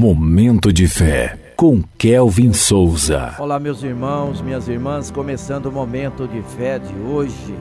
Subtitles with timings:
[0.00, 3.34] Momento de fé com Kelvin Souza.
[3.38, 7.54] Olá, meus irmãos, minhas irmãs, começando o momento de fé de hoje.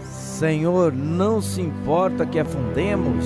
[0.00, 3.24] Senhor, não se importa que afundemos.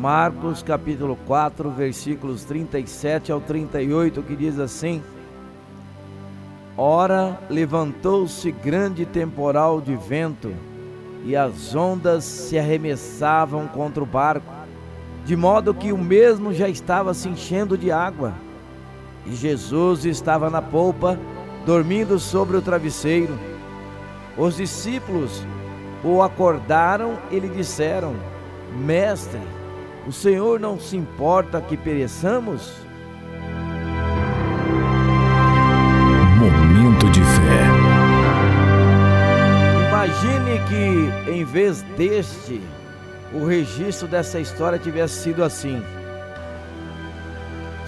[0.00, 5.02] Marcos capítulo 4, versículos 37 ao 38, que diz assim:
[6.78, 10.50] Ora, levantou-se grande temporal de vento,
[11.26, 14.63] e as ondas se arremessavam contra o barco
[15.24, 18.34] de modo que o mesmo já estava se enchendo de água.
[19.26, 21.18] E Jesus estava na polpa,
[21.64, 23.38] dormindo sobre o travesseiro.
[24.36, 25.42] Os discípulos
[26.02, 28.14] o acordaram e lhe disseram:
[28.76, 29.40] Mestre,
[30.06, 32.72] o Senhor não se importa que pereçamos?
[36.38, 37.94] Momento de fé.
[39.88, 42.60] Imagine que, em vez deste,
[43.34, 45.82] o registro dessa história tivesse sido assim: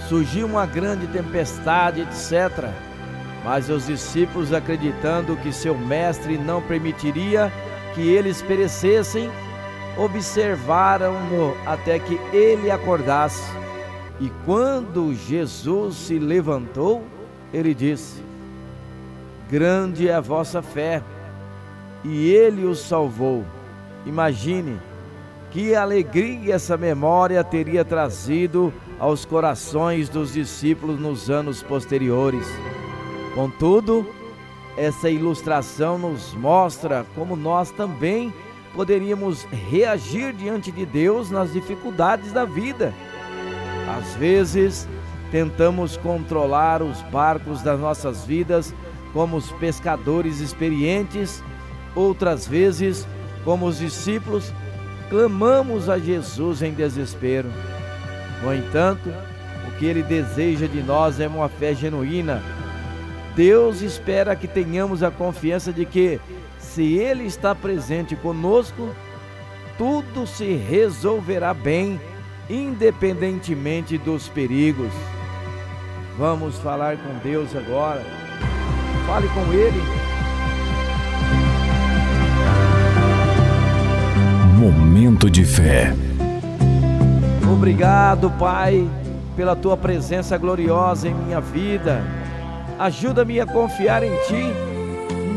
[0.09, 2.69] surgiu uma grande tempestade, etc.
[3.45, 7.53] Mas os discípulos, acreditando que seu mestre não permitiria
[7.95, 9.31] que eles perecessem,
[9.97, 13.49] observaram-no até que ele acordasse.
[14.21, 17.05] E quando Jesus se levantou,
[17.53, 18.21] ele disse:
[19.49, 21.03] Grande é a vossa fé.
[22.05, 23.45] E ele os salvou.
[24.05, 24.79] Imagine
[25.51, 32.47] que alegria essa memória teria trazido aos corações dos discípulos nos anos posteriores.
[33.35, 34.07] Contudo,
[34.77, 38.33] essa ilustração nos mostra como nós também
[38.75, 42.93] poderíamos reagir diante de Deus nas dificuldades da vida.
[43.99, 44.87] Às vezes,
[45.31, 48.75] tentamos controlar os barcos das nossas vidas
[49.13, 51.43] como os pescadores experientes,
[51.95, 53.09] outras vezes,
[53.45, 54.53] como os discípulos,
[55.09, 57.51] clamamos a Jesus em desespero.
[58.43, 59.13] No entanto,
[59.69, 62.43] o que ele deseja de nós é uma fé genuína.
[63.35, 66.19] Deus espera que tenhamos a confiança de que,
[66.59, 68.95] se Ele está presente conosco,
[69.77, 72.01] tudo se resolverá bem,
[72.49, 74.93] independentemente dos perigos.
[76.19, 78.03] Vamos falar com Deus agora.
[79.07, 80.06] Fale com Ele.
[84.67, 85.95] Momento de fé.
[87.53, 88.91] Obrigado, Pai,
[89.37, 92.03] pela tua presença gloriosa em minha vida.
[92.77, 94.43] Ajuda-me a confiar em Ti,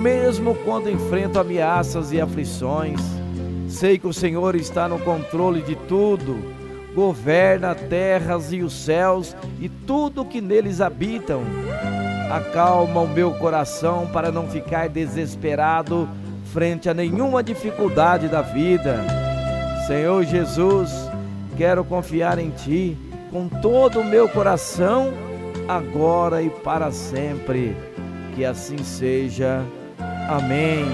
[0.02, 3.00] mesmo quando enfrento ameaças e aflições.
[3.68, 6.36] Sei que o Senhor está no controle de tudo,
[6.96, 11.44] governa terras e os céus e tudo que neles habitam.
[12.32, 16.10] Acalma o meu coração para não ficar desesperado
[16.54, 18.98] frente a nenhuma dificuldade da vida.
[19.88, 20.92] Senhor Jesus,
[21.58, 22.98] quero confiar em Ti
[23.32, 25.14] com todo o meu coração,
[25.68, 27.76] agora e para sempre.
[28.36, 29.64] Que assim seja.
[30.30, 30.86] Amém.